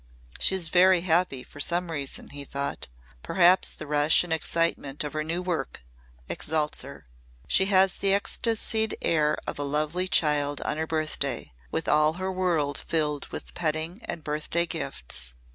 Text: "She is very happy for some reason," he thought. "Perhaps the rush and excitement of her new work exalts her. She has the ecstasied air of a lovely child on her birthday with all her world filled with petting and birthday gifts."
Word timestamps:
"She 0.39 0.55
is 0.55 0.69
very 0.69 1.01
happy 1.01 1.43
for 1.43 1.59
some 1.59 1.91
reason," 1.91 2.29
he 2.29 2.43
thought. 2.43 2.87
"Perhaps 3.21 3.69
the 3.75 3.85
rush 3.85 4.23
and 4.23 4.33
excitement 4.33 5.03
of 5.03 5.13
her 5.13 5.23
new 5.23 5.43
work 5.43 5.83
exalts 6.27 6.81
her. 6.81 7.05
She 7.47 7.65
has 7.65 7.93
the 7.97 8.11
ecstasied 8.11 8.95
air 9.03 9.37
of 9.45 9.59
a 9.59 9.63
lovely 9.63 10.07
child 10.07 10.59
on 10.61 10.77
her 10.77 10.87
birthday 10.87 11.53
with 11.69 11.87
all 11.87 12.13
her 12.13 12.31
world 12.31 12.79
filled 12.79 13.27
with 13.27 13.53
petting 13.53 14.01
and 14.05 14.23
birthday 14.23 14.65
gifts." 14.65 15.35